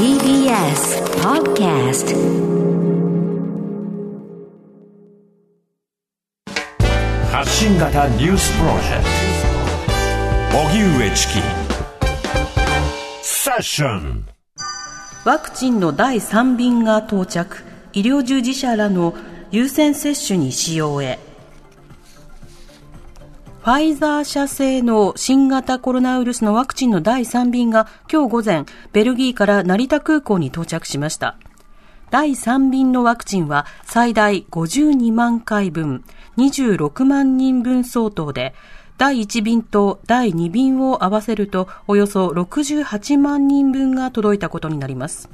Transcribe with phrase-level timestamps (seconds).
[0.00, 2.16] TBS Podcast.
[7.30, 9.04] 発信型ニュースプロジェク
[10.52, 10.58] ト。
[10.58, 11.42] 荻上チキ。
[13.20, 14.26] セッション。
[15.26, 17.62] ワクチンの第3便が到着。
[17.92, 19.12] 医療従事者らの
[19.50, 21.18] 優先接種に使用へ
[23.62, 31.36] ファイザー社製の新型コロナウイルスのワクチンの第3便が今日午前、ベルギーから成田空港に到着しました。
[32.10, 36.04] 第3便のワクチンは最大52万回分、
[36.38, 38.54] 26万人分相当で、
[38.96, 45.28] 第1便と第2便を合わせるとおよそ68万人分が届いたことになります。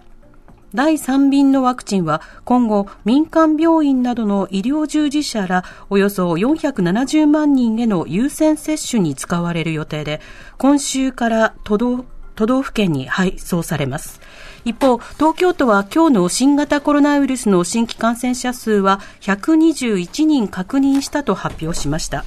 [0.74, 10.20] 第3便のワクチンは今後民間病院などの医療従事者らおよそ470万人への優先接種に使われる予定で
[10.58, 12.04] 今週から都道
[12.36, 14.20] 都道府県に配送されます。
[14.66, 22.24] 一方、東京都は今日の新型コロナウイルスの新規感染者数は121人確認したと発表しました。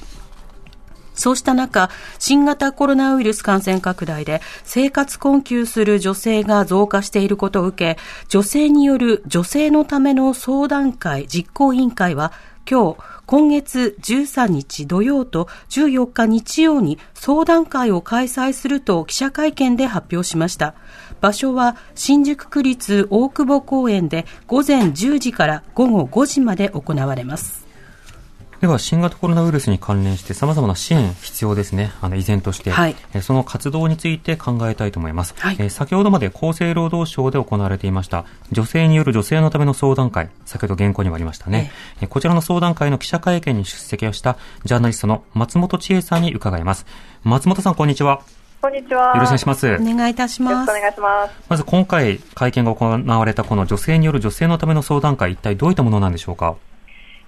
[1.20, 12.32] そうした中、新型コロナウイルス感染拡大で生活困窮する女性が増加していることを受け、女性による女性のための相談会実行委員会は
[12.66, 20.74] 今日、今月13日土曜と14日日曜に相談会を開催すると記者会見で発表しました。
[21.20, 27.69] 場所は新宿区立大久保公園で午前10時から午後5時まで行われます。
[28.60, 31.92] では、新型コロナウイルスに関連して様々な支援必要ですね。
[32.02, 35.34] あの、依然として、はい、その活動について考えたいと思います。
[35.38, 41.70] はい、え先ほどまで厚生労働省で行われていました、女性による女性のための相談会、先ほど原稿にもありましたね。
[42.02, 46.84] えこちらの相談会の記者会見に出席をしたジャーナリストの松本千恵さんに伺います。
[47.24, 48.20] 松本さん、こんにちは。
[48.60, 49.14] こんにちは。
[49.14, 49.74] よろしくお願いします。
[49.74, 50.52] お願いいたします。
[50.52, 51.32] よろしくお願いします。
[51.48, 56.56] まず今回会見が行われたこの女性による女性のための相談会、一体どういったものなんでしょうか？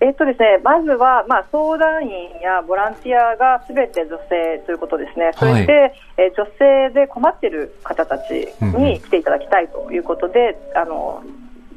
[0.03, 2.11] えっとですね、まずは、まあ、相談員
[2.43, 11.23] やボランティアがすべて女性ということですね、そして、はい、え女性で困っている方たちに来ていただきたいということで、うん、あの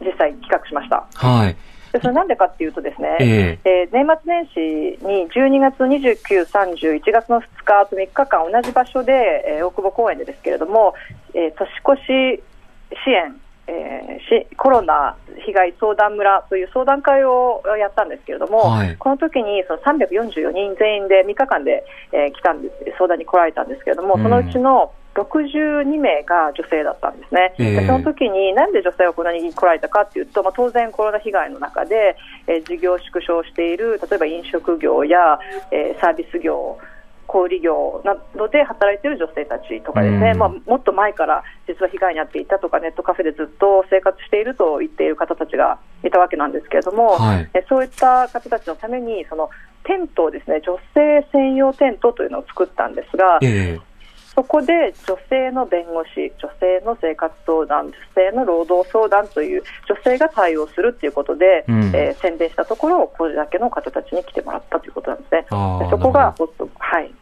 [0.02, 1.06] 実際企画しました。
[1.14, 1.56] はい。
[1.94, 9.14] でそれなんでかっていうとですね、えー、えー、年末年始に12月29、30、1月の2日と3日間同じ場所で、
[9.60, 10.96] えー、大久保公園でですけれども、
[11.36, 12.44] えー、年越し
[13.06, 15.16] 支援えー、コロナ
[15.46, 22.76] 被害相談村という相談会をやったんですけれども、はい、この時にその344人全員で3日間で、えー、来たんです。
[22.98, 35.40] 相談に来られたんですけれども、そのうちの62名が女性だったんですね、えー、でその時になんで女性がこんなに来られたかというと、まあ、当然、コロナ被害の中で、えー、事業縮小している例えば飲食業や、
[35.72, 36.78] えー、サービス業
[37.36, 49.50] 小売業などで働いている女性たちとかですね、まあ、もっと前から実は被害に遭っていたとかネットカフェでずっと生活していると言っている方たちがいたわけなんですけれども、はい、そういった方たちのためにその
[49.84, 53.82] テントをですね女性専用テントというのを作ったんですが、えー、
[54.36, 65.46] そこで女性の弁護士、女性の生活相談、女性の労働相談という女性が対応するということで、うん、えー、宣伝したところ、これだけの方たちに来てもらったということなんですね。
[65.50, 66.36] そこが
[66.80, 67.14] はい。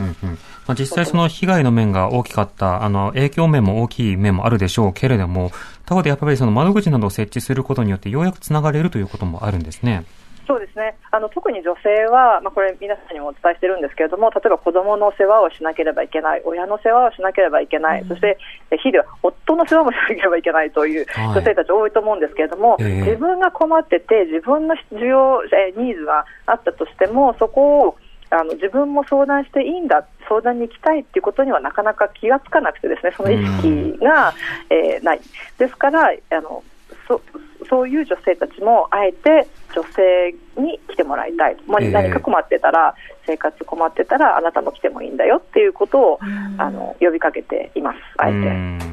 [0.00, 0.28] うんうん。
[0.30, 0.38] ま
[0.68, 5.50] あ、実際その被害の面が大きかった、あの、影響面も大きい面もあるでしょうけれども、
[5.86, 10.04] 他方でやっぱりその窓口などを設置することによってようやくつながれるということもあるんですね。
[10.48, 10.96] そうですね。
[11.10, 18.38] あの特に女性は、まあ、これ、皆さんにもお伝えしてるんですけれども例えば子どもの世話をしなければいけない親の世話をしなければいけない、うん、そして
[18.82, 27.96] 日々は夫の世話もしなければいけないという女性たち多いと思うんですけれども、はい、自分が困ってて自分の需要、えニーズがあったとしてもそこを
[28.30, 34.34] あの自分も相談していいんだ、相談に行きたいっていうことにはなかなか気がつかなくてですね、その意識が、
[34.70, 35.20] えー、ない。
[35.58, 36.62] ですから、あの
[37.06, 37.20] そ
[37.68, 42.94] そういう女性たちもあえて女性に来てもらいたい、もう何か困ってたら、
[43.26, 46.18] 生活困ってたらあなたも来てもいいんだよっていうことを
[46.56, 48.36] あの呼びかけています、あえて。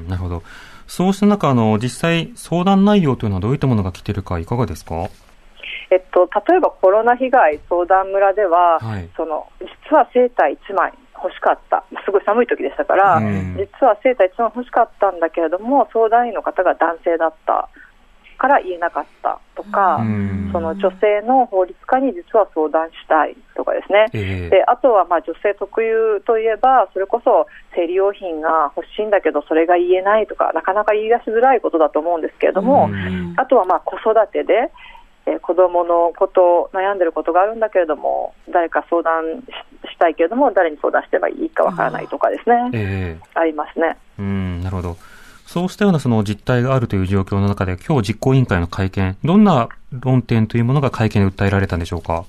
[0.10, 0.44] なるほど
[0.88, 5.10] そうした中あの、実際、相談内容というのはどういったものが来ているか、いかがですか？
[5.92, 17.70] えっと、例えばコロナ被害相談村では、はい、その実はセーター1枚欲しかった、すごい寒い時でしたから、実はセーター1枚欲しかったんだけれども、相談員の方が男性だった
[18.38, 20.00] から言えなかったとか、
[20.52, 32.90] その女性の法律家に実は相談したいとかですね、えー、であとはまあ女性特有といえば、それこそ生理用品が欲しいんだけど、それが言えないとか、なかなか言い出しづらいことだと思うんですけれども、
[33.38, 34.72] あとはまあ子育てで、
[35.28, 39.24] えー、子供のこと悩んでることがあるんだけれども誰か相談
[39.92, 43.98] したいけれども誰に相談してばいいかわからないとかですね、えー、ありますね。
[44.20, 44.98] うんなるほど
[45.46, 52.26] そうしたようなその実態があるという状況の中で、今日実行委員会の会見、どんな論点というものが会見で訴えられたんでしょうか？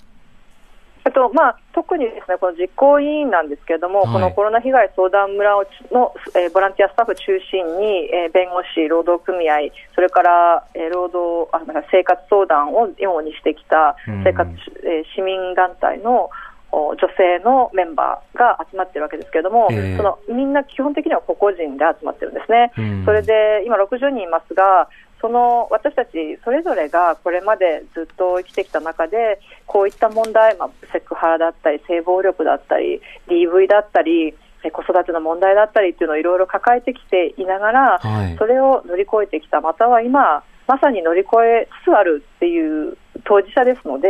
[1.07, 5.55] えっとまあ、特にですねこの実行委員なんですけれども、はい、このコロナ被害相談村
[5.93, 11.63] の、えー、ボランティアスタッフ中心に、えー、弁護士、労働組合、それから、えー、労働あ
[11.93, 13.95] 生活相談を主にしてきた
[14.25, 14.51] 生活、
[14.83, 16.29] えー、市民団体の
[16.73, 22.73] 女性のメンバーが集まってるわけですけれども、えー、そのみんな基本的には個々人で集まってるんですね。
[23.05, 24.89] それで今60人いますが、
[25.21, 26.11] その私たち
[26.45, 34.35] それぞれがこれまでずっと生きてきた中でこういった問題、まあ、セクハラだったり性暴力だったり DV だったり
[34.71, 44.09] 子育ての問題だったりっていうのをいろいろ抱えてきていながら、はい、それを乗り越えてきたまたは今まさに乗り越えつつあるっていう当事者ですので、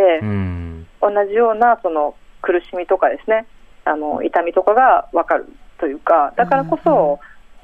[1.02, 3.46] 同じようなその苦しみとかですね
[3.84, 5.46] あの痛みとかが分かる
[5.78, 7.20] というかだからこそ、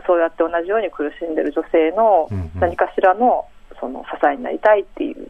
[0.07, 2.29] そうやって同じように苦しんでいる女性の
[2.61, 3.47] 何かしらの
[3.81, 5.29] その支えになりたいっていう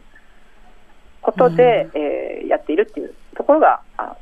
[1.21, 4.15] ことで、うん、えー、やっているっていうところがあ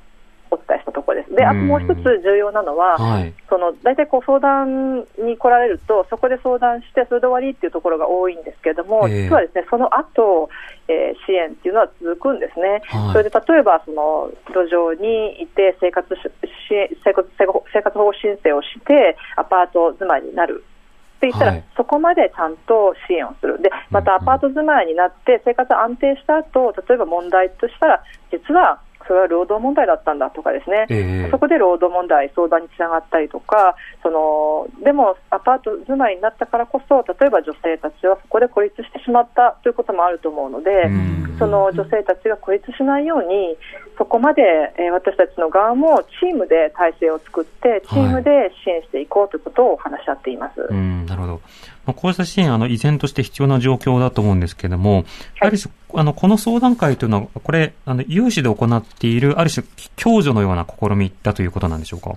[0.51, 1.33] お伝えしたところです。
[1.33, 10.49] で、あともう一つ重要なのは、はい、その大体こう相談に来られると、そこで相談して、それで終わりっていうところが多いんですけれども、えー、実はですね、その後、
[10.89, 12.81] えー、支援っていうのは続くんですね。
[12.85, 16.19] はい、それで例えば、その路上にいて生活し
[17.03, 17.27] 生活
[17.73, 20.63] 生活保護申請をして、アパート住まいになる。
[21.17, 40.89] って言ったら、はい、そこまでちゃんと支援をする、でまたアパート住まいになって、生活安定した後例えば問題としたら、実はそれは労働問題だったんだとかですね、えー、そこで労働問題、相談につながったりとか、そのでもアパート住まいになったからこそ、例えば女性たちはそこで孤立してしまったということもあると思うので、
[41.41, 43.57] その女性たちが孤立しないように、
[43.97, 44.41] そこまで、
[44.77, 50.61] えー、私たちの側もチームで体制を作って、チームで支援していこうということを話し合っています。
[50.61, 50.73] はい、
[51.07, 51.41] なるほど
[51.87, 55.03] まあ、こうした支援、あの、依然として必要な状況だと思うんですけれども、
[55.39, 59.65] ある種、あの、この相談会というのは、これ、あの、有志で行っている、ある種、
[59.95, 62.15] 共助のような試みだということなんでしょうか？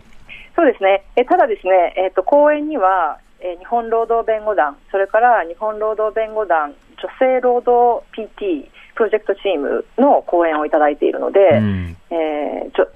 [0.54, 1.04] そうですね。
[1.16, 6.74] えただですね、えっ、ー、と、講演には、え日本労働弁護団、それから日本労働弁護団
[7.04, 12.88] 女性労働 PT プロジェクトチームの講演をいただいているので、うん、えー、ちょ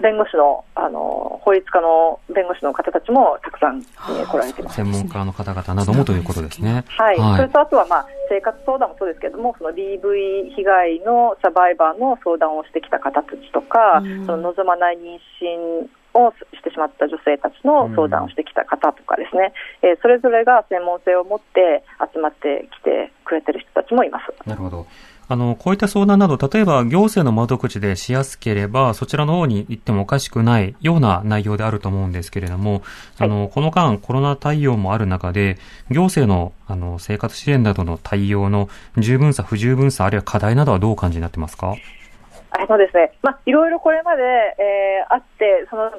[0.00, 6.84] 弁護士のあの法律家の弁護士の方たちもたくさん、えー、来られてます専門家の方々などもということですね。
[6.88, 19.52] はい、はい、それとあとは、まあ、生活相談もそうですけれども、その DV 被害のサバイバーの相談をしてきた方たちとか、うん、その望まない妊娠をしてしまった女性たちの相談をしてきた方とかですね、
[19.82, 21.84] うん、えー、それぞれが専門性を持って
[22.14, 24.48] 集まってきてくれてる人たちもいます。
[24.48, 24.86] なるほど。
[25.26, 32.82] あの、こういった相談など、例えば行政の窓口でしやすければ、そちらの方に行ってもおかしくないような内容であると思うんですけれども、
[33.18, 35.56] あの、この間コロナ対応もある中で、
[35.90, 38.68] 行政の、あの、生活支援などの対応の
[38.98, 41.74] 十分さ、不十分さ、あるいは課題などはどう感じになってますか？
[42.50, 45.90] あのですね、まあ、いろいろこれまで、えー、あって、その、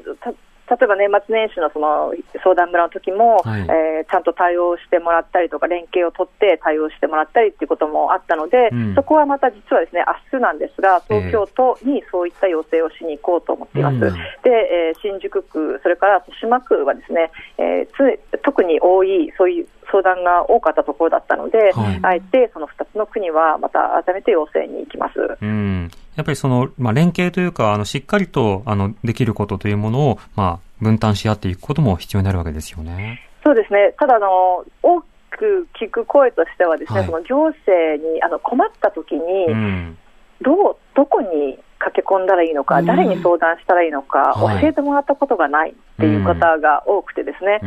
[0.70, 2.14] 例えば年末年始のその
[2.44, 14.00] 相談村の時も、はい、えー、ちゃんと対応してもらったりとか、連携を取って対応してもらったりっていうこともあったので、うん、そこはまた実はですね明日なんですが、東京都にそういった要請をしに行こうと思っています。
[14.00, 25.38] で、えー、新宿区、それから豊島区はですね、えー、つ特に多い、そういう相談が多かったところだったので、はい、あえてその2つの国はまた改めて要請に行きます。
[25.42, 33.22] うんやっぱりその、まあ、連携というか、あの、しっかりと、あの、できることというものを、まあ、分担し合っていくことも必要になるわけですよね。
[33.44, 33.94] そうですね。
[34.00, 39.98] ただ、あの、大きく聞く声としてはですね、はい、その行政に、あの、困った時に、うん、
[40.42, 47.60] どう、どこに駆け込んだらいいのか、誰に相談したらいいのか、教えてもらったことがないっていう方が多くてですね、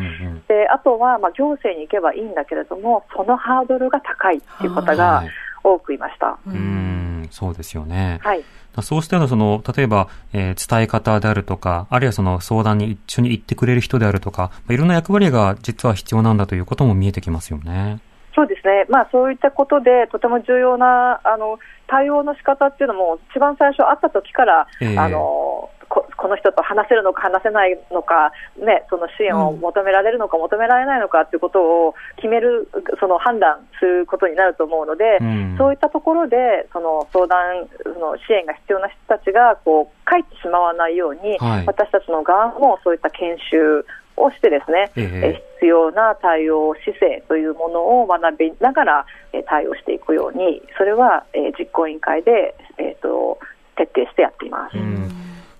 [0.48, 5.22] であとは、まあ、行政に行けばいいんだけれども、そのハードルが高いっていう方が
[5.62, 6.38] 多くいました。
[6.46, 6.87] うん
[7.30, 8.18] そうですよね。
[8.22, 8.44] はい。
[8.82, 18.00] そうしたようなその、例えば、えー、伝え方であるとか、あるいはその相談に一緒に行ってくれる人であるとか、いろんな役割が実は必要なんだということも見えてきますよね。
[18.38, 43.84] そうですね、まあ、そういったことで、とても重要なあの対応の仕方っていうのも、一番最初、会った時から、えー、あのここの人と話せるのか話せないのか、ね、その支援を求められるのか求められないのかということを決める、その判断することになると思うので、うん、そういったところでその相談、その支援が必要な人たちがこう帰ってしまわないように、はい、私たちの側もそういった研修
[44.20, 53.38] をしてですね、え必要な対応姿勢というものを学びながら、え対応していくように、それは、え実行委員会で、えーと、
[53.76, 54.76] 徹底してやっています。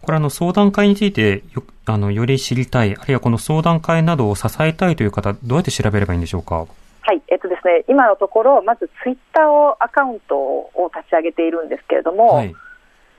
[0.02, 6.66] これあの相談会についてよあのより知りたい、あるいはこの相談会などを支えたいという方、どうやって調べればいいんでしょうか？
[7.02, 12.54] はい、えっとですね、今のところ、まずツイッターをアカウントを立ち上げているんですけれども、はい、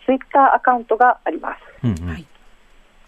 [0.05, 1.59] ツイッターアカウントがあります。
[1.83, 2.25] うんうん、はい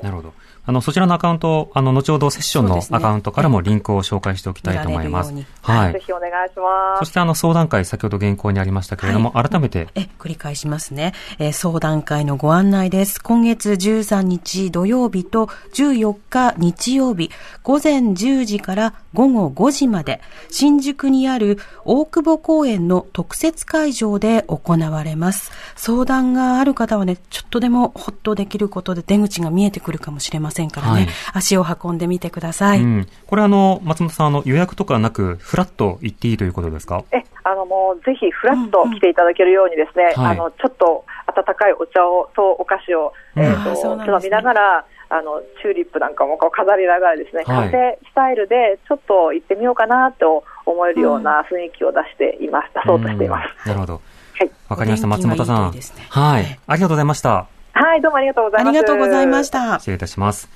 [0.01, 0.33] なるほど。
[0.63, 5.31] あの、そちらのアカウント、あの、後ほどセッションのアカウントからもリンクを紹介しておきたいと思います。
[5.31, 5.93] ね、はい。
[5.93, 6.99] ぜひお願いします。
[6.99, 9.87] そしてあの、相談会、先ほど原稿にありましたけれども、はい、改めて。
[9.95, 11.13] え、繰り返しますね。
[11.39, 13.19] えー、相談会のご案内です。
[13.23, 17.31] 今月13日土曜日と14日日曜日、
[17.63, 25.51] 午前10時から午後5時まで、新宿にある大久保公園の特設会場で行われます。
[25.75, 32.81] 相談がある方はね、ちょっとでもほっとできることで出口が見えてくるかもしれませんからね、はい、足を運んでみてください。
[32.81, 37.03] うん、これあの、松本さん、あの、予約とかなく、フラット行っていいということですか？
[37.12, 53.67] え、あの、もう、ぜひ、フラット来ていただけるようにですね、うんうん、あの、ちょっと、温かいお茶を、とお菓子を、えっ、ー、と、つまみながら、あのチューリップなんかもこう飾りながらですね、カフェスタイルでちょっと行ってみようかなと思えるような雰囲気を出しています、出そうとしています。
[53.67, 53.93] なるほど。
[54.39, 54.51] はい。
[54.70, 55.74] わかりました、松本さん。
[55.74, 56.60] いいね、はい。
[56.65, 57.60] ありがとうございました。
[57.73, 58.69] はい、どうもありがとうございます。
[58.69, 59.79] ありがとうございました。
[59.79, 60.49] 失礼いたします。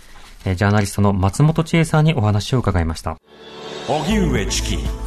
[0.45, 3.17] えー、ジャーナリストの松本千恵さんにお話を伺いました。
[3.87, 5.04] 荻上チキ。